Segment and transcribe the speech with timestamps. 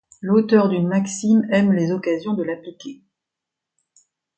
[0.19, 3.03] L’auteur d’une maxime aime les occasions de l’appliquer.